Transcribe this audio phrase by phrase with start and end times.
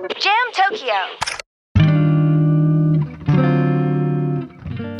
[0.00, 0.94] Tokyo.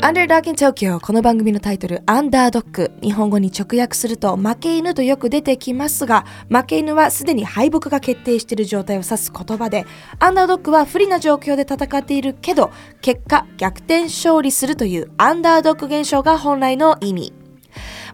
[0.03, 9.87] アンダーダーキン東京この番組のタイトルアンダードッグ日本語に直訳すると負け犬とよく出てきますが負け犬はすでに敗北が決定している状態を指す言葉で
[10.19, 12.69] アンダードッグは不利な状況で戦っているけど
[13.01, 17.33] 結果逆転勝利するというアンダードッグ現象が本来の意味。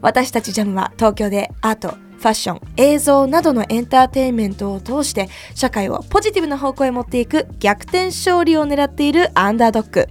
[0.02, 10.08] 私たちジャムは東京でアートファッション映像などのエンターテインメントを通して社会をポジティブな方向へ持っていく逆転勝利を狙っているアンダードッグ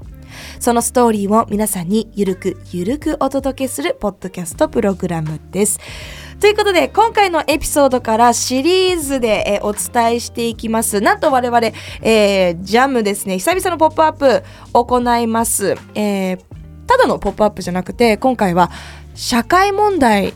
[0.61, 5.79] そのストーリーを皆さんにゆるくゆるくお届けするポッドキャストプログラムです。
[6.41, 11.01] ということで今回のエピソードからシリーズで、えお伝えしていきます。
[11.01, 11.59] なんと我々、
[12.03, 14.43] えージャムですね久々のポップアップ
[14.73, 15.77] 行います。
[15.95, 16.41] えー
[16.87, 18.71] ただのポップアップじゃなくて今回は
[19.17, 20.35] 社会問題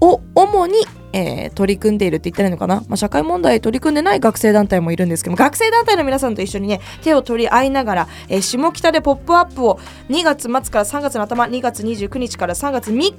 [0.00, 0.74] を主に、
[1.12, 13.14] えー取り組んでいるって言ったらいいのかな、まあ、社会問題取り組んでない学生団体もいるんですけど学生団体の皆さんと一緒にね手を取り合いながら、えー下北でポップアップを2月末から3月の頭2月29日から3月3日、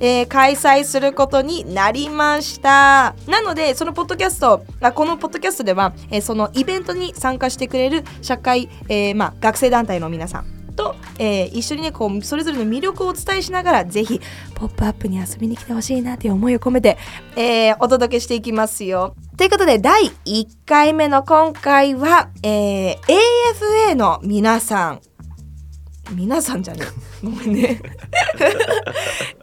[0.00, 3.14] えー開催することになりました。
[3.26, 14.20] なのでそのポッドキャストあこのポッドキャストでは、えーそのイベントに参加してくれる社会、えーまあ、学生団体の皆さんと、えー一緒にねこうそれぞれの魅力をお伝えしながらぜひ
[14.54, 16.98] 「ポップアップに遊びに来てほしいなという思いを込めて、
[17.36, 19.14] えーお届けしていきますよ。
[19.36, 22.96] ということで第1回目の今回は、えー
[23.90, 25.00] AFA の皆さん
[26.12, 26.86] 皆さんじゃねえ。
[27.24, 27.80] ごめんね。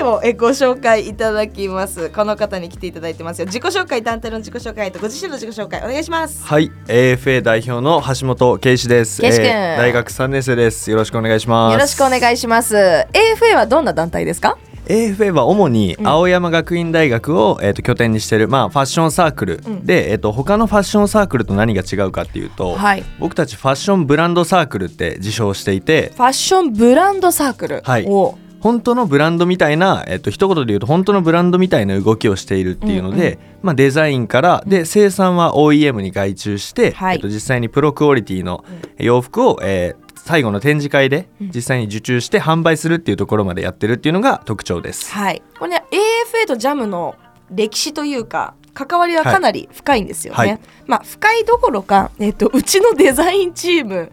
[0.00, 2.10] AFA をえご紹介いただきます。
[2.10, 3.46] この方に来ていただいてますよ。
[3.46, 6.44] 自己紹介団体の自己紹介とご自身の自己紹介お願いします。
[6.44, 9.20] はい、AFA 代表の橋本圭司です。
[9.20, 9.48] 圭司君。
[9.48, 10.90] 大学3年生です。
[10.90, 11.72] よろしくお願いします。
[11.72, 12.74] よろしくお願いします。
[12.76, 14.56] AFA はどんな団体ですか？
[14.88, 16.06] AFA は主にうん。
[16.06, 19.86] 青山学院大学を、えー、と拠点にしている、まあ、ファッションサークル、うん。
[19.86, 23.04] で、えー、と他のファッションサークルと何が違うかっていうと、はい。
[23.18, 27.82] 僕たちファッションブランドサークルって自称していてファッションブランドサークル？
[27.84, 28.06] はい。
[28.08, 37.16] お本当のブランドみたいな、えー、と一言で言うと本当のブランドみたいな動きをしているっていうので、うんまあ、デザインからで生産は OEM に外注して、はい。
[37.16, 38.64] えー、と実際にプロクオリティの
[38.98, 41.50] 洋服を、えー最後の展示会でうん。
[41.54, 45.10] 実際に受注して販売するっていうところまでやってるっていうのが特徴です。
[45.10, 45.42] はい。
[45.58, 47.14] これね AFA とジャムの
[47.50, 50.60] 歴史というか関わりはかなり深いんですよね、はい。
[50.86, 54.12] まあ深いどころか、えっとうちのデザインチーム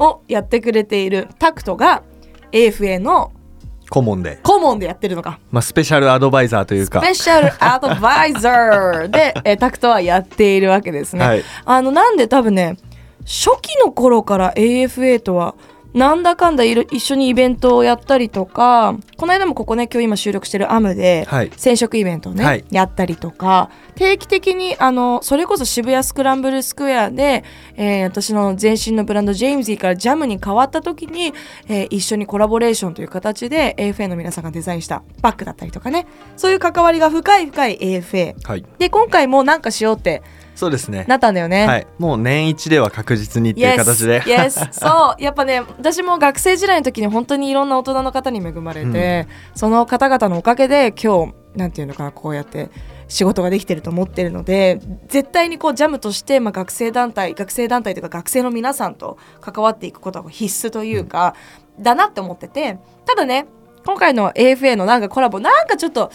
[0.00, 2.02] をやってくれているタクトが
[2.50, 3.32] AFA の
[3.90, 5.38] 顧問で、顧問でやってるのか。
[5.50, 7.00] まあ、スペシャルアドバイザーというか。
[7.00, 11.44] スペシャルアドバイザーで、えータクトはやっているわけですね、 はい。
[11.64, 12.76] あのなんで多分ね
[13.24, 15.54] 初期の頃から AFA とは
[15.94, 21.52] なんだかんだ一緒にイベントをやったりとかこの間もここね今日今収録してるアムではい。
[21.56, 22.64] 染色イベントをね、はい。
[22.72, 27.44] やったりとか定期的にあのそれこそ渋谷スクランブルスクエアで、
[27.76, 31.32] えー私の前身のブランドジェームズィーからジャムに変わった時に、
[31.68, 36.08] えー一緒にコラボレーションという形で AFA の皆さんがデザインしたバッグだったりとかね。
[36.36, 40.22] そういう関わりが深い深い AFA はい、で今回もなんかしようって
[40.54, 41.04] そうですね。
[41.08, 41.66] なったんだよね。
[41.66, 44.22] はい、もう年一では確実にっていう形で。
[44.22, 44.72] Yes, yes.
[44.72, 45.22] そう。
[45.22, 52.70] やっぱね私も学生時代の時に本当にいろんな大人の方に恵まれて、その方々のおかげで今日なんていうのかなこうやって
[53.08, 61.34] 仕事ができてると思ってるので絶対にこうジャムとして、まあ、学生団体学生団体というか学生の皆さんと関わっていくことは必須というか、
[61.78, 62.78] だなって思ってて。
[63.06, 63.46] ただね
[63.84, 66.10] 今回の AFA のなんかコラボなんかちょっと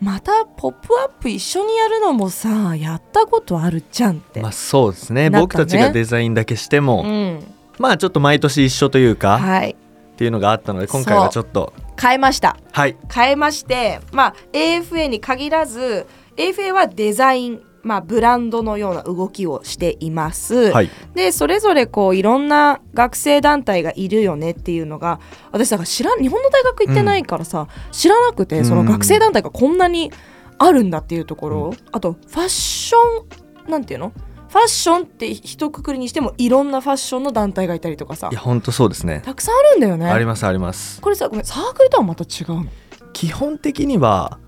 [0.00, 4.40] また「ポップアップ一緒にやるのもさやったことあるじゃんって。
[4.40, 5.30] まあそうですね。
[5.30, 5.40] ね。
[5.40, 11.72] 僕たちがデザインだけしても、うんまあちょっと毎年一緒というか、はい、っていうのがあったので今回はちょっと。
[12.00, 12.56] 変えました。
[12.72, 12.96] はい。
[13.12, 16.06] 変えまして、まあ、AFA に限らず
[16.36, 20.90] AFA はデザイン、まあ、ブランドのような動きをしています、はい。
[21.14, 25.20] でそれぞれこういろんな学生団体がいるよねっていうのが
[25.52, 30.10] 私だから知らん日本の大学行ってないからさ、知らなくてその学生団体がこんなに
[30.58, 31.78] あるんだっていうところ、うん。
[31.92, 34.12] あとファッションなんていうの？
[34.48, 38.28] ファッションって一括りにしてもいろんなファッションの団体がいたりとかさ。
[38.30, 39.20] いや本当そうですね。
[39.24, 40.06] たくさんあるんだよね。
[40.06, 41.00] ありますあります。
[41.00, 42.66] これさごめんサークルとはまた違うの？
[43.12, 44.38] 基本的には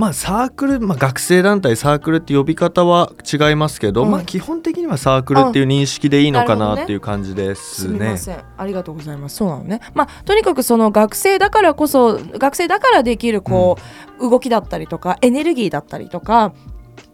[0.00, 4.10] まあサークル、まあ、学生団体サークルって呼び方は違いますけど、うん。
[4.10, 8.42] まあ基本的にはサークルっていう認識でいいのかなっていう感じですすみねません。
[8.56, 9.36] ありがとうございます。
[9.36, 9.82] そうなのね。
[9.92, 13.76] まあとにかくその学生だからこそ学生だからできるこ
[14.18, 16.54] う、動きだったりとかエネルギーだったりとか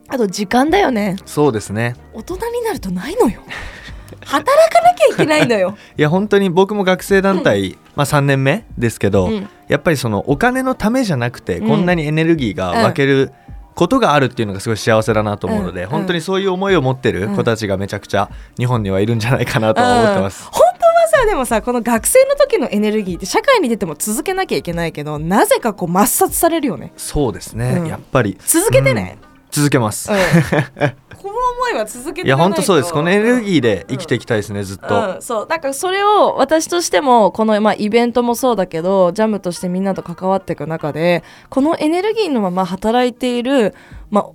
[0.06, 1.16] あと時間だよね。
[1.26, 1.96] そうですね。
[2.14, 3.40] 大人になるとないのよ。
[4.24, 11.68] 働かなきゃいけないのよ、 いや本当に僕も学生団体、まあ3年目ですけど、うんやっぱりそのお金のためじゃなくて、うん。
[11.68, 13.32] こんなにエネルギーが分ける
[13.74, 15.88] ことがあるっていうのがすごい幸せだなと思うので、うん。
[15.88, 20.44] 本当にそういう思いを持ってる子たちがめちゃくちゃ日本にはいるんじゃないかなとは思ってます。
[20.44, 20.50] うん。
[20.52, 26.92] 本当はさでもさこの学生の時のエネルギーって社会に出ても続けなきゃいけないけどなぜかこう抹殺されるよね。
[26.96, 27.86] そうですね、うん。
[27.86, 28.38] やっぱり。
[28.46, 29.28] 続けてね、うん。
[29.50, 30.18] 続けます、うん
[31.52, 32.92] 思いは続けていや本当そうです。
[32.92, 35.46] このエネルーギーで生きていきたいですねずっと、うん、そう。
[35.48, 43.74] だからそれを私としてもこの、まあ、イベントもそうだけどジャムとしてみんなと関わっていく中でこのエネルギーのまま働いている、
[44.10, 44.30] まあ、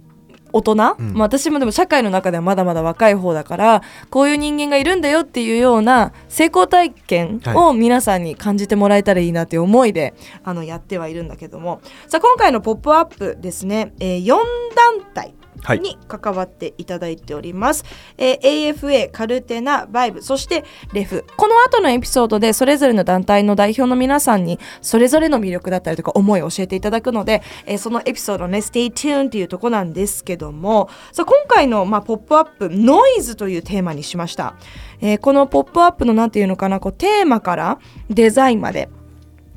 [0.54, 0.78] 大人、うん。
[0.78, 10.14] まあ、私もでも社会の中ではまだまだ若い方だからこういう人間がいるんだよっていうような成功体験を皆さんに感じてもらえたらいいなっていう思いで
[10.44, 11.82] あのやってはいるんだけども。
[12.08, 14.36] さあ今回の「ポップアップですね、えー4
[14.76, 15.26] 団体。
[15.26, 15.41] はい
[15.80, 17.84] に関わっていただいております、
[18.18, 20.64] えー AFA カルテナバイブそして
[20.94, 21.26] レフ。
[21.38, 34.56] この後のエピソードでそれぞれの団体の代表の皆さんにそれぞれの魅力だったりとか思いを教えていただくので、えーそのエピソードね Stay tuned っていうとこなんですけどもさあ今回の、まあ、ポップアップノイズというテーマにしました、
[35.02, 37.80] えーこのポップアップのなんていうのかなこうテーマから
[38.10, 38.90] デザインまで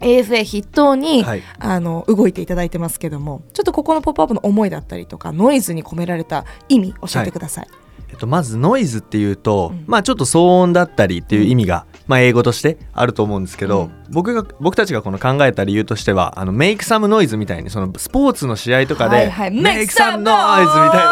[0.04, 1.42] AFA 筆頭に、はい。
[1.58, 7.68] あの動いていただいてますけどもちょっとここの「ポップアップの思いだったりとかノイズに込められた意味教えてください。
[8.10, 9.84] えっと、まずノイズっていうと、うん。
[9.88, 13.92] まあちょっと騒音だったりっていう意味が、まあ、英語としてあると思うんですけど、うん。
[14.10, 21.06] 僕が僕たちがこの考えた理由としてはあのメイクサムノイズみたいにそのスポーツの試合とかで、はいはい、メイクサムノイズみたいな。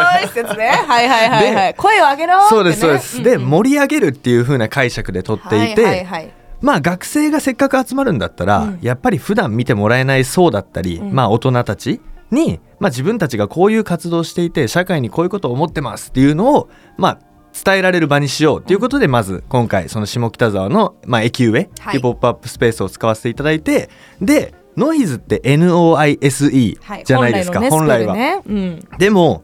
[0.85, 1.73] はいはいはいはい。
[1.75, 2.49] 声を上げろーってね。
[2.49, 3.49] そうですそうです、でんん。
[3.49, 8.79] 盛り上げるっていう風な解釈で取っていて、はいはいはいまあ学生がせっかく集まるんだったら、うん。
[8.81, 11.13] やっぱり普段見てもらえない層だったり、うん。
[11.13, 12.01] まあ大人たち
[12.31, 17.19] に、まあ、自分たちがこういう活動をしていて社会にこういうことを思ってますっていうのをまあ
[17.53, 21.97] 伝えられる場にしようということで、まず今回その下北沢の、まあ、駅上ってはい。
[21.97, 23.89] いうポップアップスペースを使わせていただいて、
[24.21, 27.03] でノイズって NOISE はい。
[27.03, 28.79] じゃないですか、本本来ねスペルね。
[28.97, 29.43] でも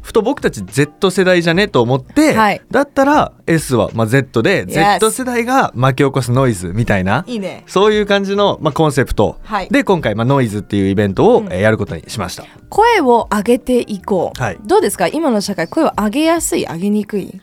[0.00, 2.62] ふと僕たち Z 世代じゃねと思って、はい。
[2.70, 7.64] だったら S はまあ Z で Z 世代が巻き起こすノイズみたいなね。
[7.66, 9.68] そういう感じの、まあ、コンセプト、はい。
[9.68, 12.44] で今回、まあ、ノイズっていうイベントを、やることにしました。
[12.70, 14.58] 声を上げていこう、はい。
[14.64, 15.08] どうですか？
[15.08, 17.40] 今の社会声を上げやすい上げにくい、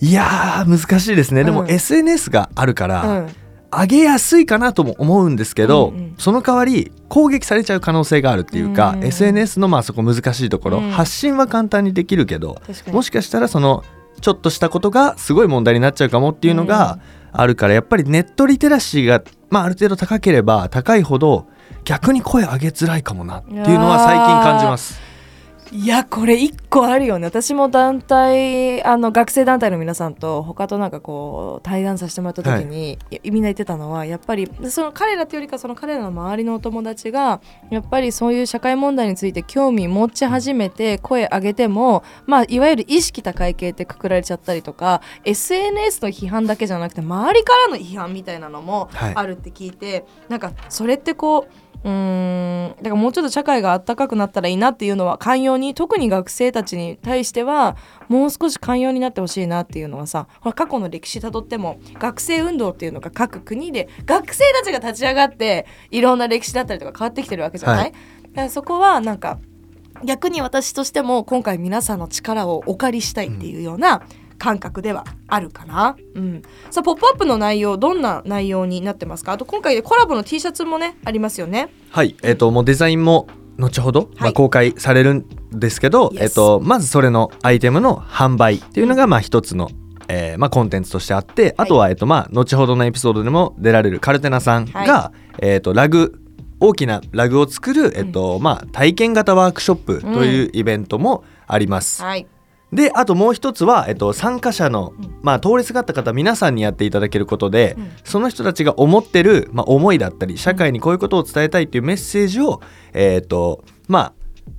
[0.00, 1.44] いやー難しいですね。
[1.44, 1.70] でも、うん。
[1.70, 3.30] SNS があるかうら、ん、
[3.70, 6.14] 上げやすいかなとも思うんですけど、うんうん。
[6.18, 9.04] その代わり攻撃されちゃう可能性があるっていうか、うん。
[9.04, 12.56] SNS のまあそこ難しいところ、うん発信は簡単にできるけど
[12.90, 13.84] もしかしたらその
[14.20, 16.98] ちょっとしたことがすごい問題になっちゃうかもっていうのが
[17.32, 21.46] あるからやっぱりネットリテラシーが、まあ、ある程度高ければ高いほど
[21.84, 25.05] 逆に声上げづらいかもなっていうのは最近感じます。
[25.72, 27.26] いやこれ一個あるよね。
[27.26, 33.14] 私も団体あの学生団体の皆さんと他となんかこう対談させてもらった時に、い。
[33.16, 37.40] やみんな言ってたのはやっぱりその彼らっていうよりかその彼らの周りのお友達が
[37.70, 49.16] やっぱりそういう社会問題について興味持ち始めて声上げても、まあ、いわゆる意識高い系ってくくられちゃったりとか SNS の批判だけじゃなくて周りからの批判みたいなのもはい。
[49.16, 52.74] あるって聞いて、なんかそれってこううーん。
[52.76, 57.76] だからもうちょっと社会が暖かくなったらいいなっていうのは寛容に特に学生たちに対しては
[58.08, 67.92] もう少し寛容になってほしいなっていうのはさほら過去の歴史たどっても学生運動っていうのが各国で学生たちが立ち上がっていろんな歴史だったりとか変わってきてるわけじゃない、はい。
[67.92, 69.38] だからそこはなんか
[70.04, 74.02] 逆に私としても今回皆さんの力をお借りしたいっていうような
[74.38, 75.96] 感覚ではあるかな。
[76.14, 79.32] うん、さあ「ポップアップの内容どんな内容になってますか？
[79.32, 81.70] あと今回でコラボの T シャツもねありますよね。
[81.90, 83.26] はい、えっ、ともうデザインも
[83.58, 89.70] 後ほど、まあ、公開されるんですけど、Yes えっとまずそれのアイテムの販売っていうのがまあ一つの、
[90.08, 96.20] えーまあ、コンテンツとしてあってあとは、えっとまあ、後ほどのエピソードでも出られるカルテナさんが、はえっとラグ
[96.60, 102.02] 大きなラグを作る、えっとまあ、体験型ワークショップというイベントもあります。
[102.02, 102.26] はい、
[102.72, 105.18] であともう一つは、えっと、参加者の、うん。
[105.22, 107.92] まあ、通りすがった方皆さんにやっていただけることで、うん。
[108.04, 112.60] その人たちが思ってる、まあ、思いだったり社会にこういうことを伝えたいっていうメッセージを、
[112.92, 114.12] えっ、とまあ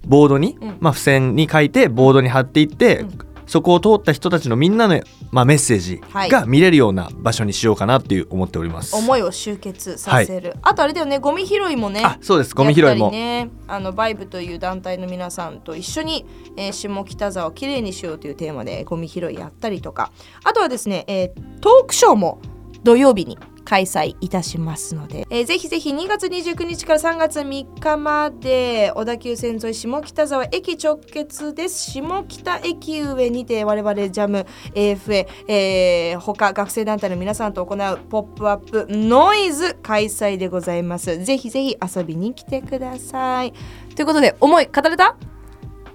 [0.06, 0.78] ボードに、うん。
[0.80, 5.02] まあ、付箋に書いてボードに貼っていって、うんそこを通った人たちのみんなの、
[5.32, 6.30] まあ、メッセージはい。
[6.30, 8.96] が見れるような場所にしようかなっていう思っております。
[8.96, 11.18] 思いを集結させる、あとあれだよね。
[11.20, 12.04] ゴミ拾いもね。
[12.04, 12.54] あそうです。
[12.54, 16.26] ゴミ拾いも、りねあのバイブという団体の皆さんと一緒に、
[16.58, 20.12] えー下北沢をきれいにしようというテーマでゴミ拾いやったりとか。
[20.44, 22.40] あとはですね、えートークショーも
[22.84, 23.38] 土曜日に
[23.68, 31.92] 開催いたしますので、えーぜひぜひ2月29日から3月3日まで小田急線沿い下北沢駅直結です。
[31.92, 41.22] 下北駅上にて我々ジャム AFA、えー他学生団体の皆さんと行うポップアップノイズ開催でございます。
[41.22, 43.54] ぜひぜひ遊びに来てください。
[43.96, 45.18] ということで思い語れた？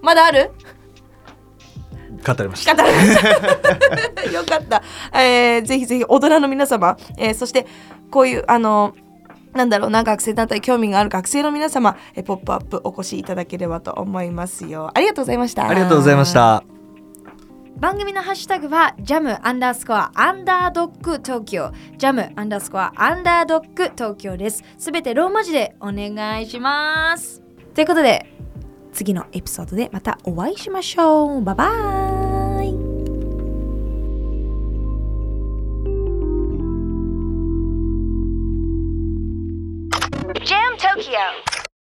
[0.02, 0.50] まだある？
[2.26, 2.74] 語りました。
[2.74, 3.28] 語れました。
[4.32, 4.82] よかった、
[5.18, 7.66] えーぜひぜひ大人の皆様、えーそして
[8.10, 8.94] こういうあの
[9.52, 14.90] なんだろうな学生団体興味がある学生の皆様「えーポップアップお越しいただければと思いますよ。
[14.94, 15.68] ありがとうございました。
[15.68, 16.62] ありがとうございました。
[17.78, 21.72] 番組のハッシュタグはジャムアンダースコアアンダードッグ東京。
[21.98, 24.62] ジャムアンダースコアアンダードッグ東京です。
[24.78, 27.42] すべてローマ字でお願いします。
[27.74, 28.26] ということで
[28.92, 31.42] 次のエピソードでまたお会いしましょう。
[31.42, 31.64] バイバ
[32.10, 32.11] イ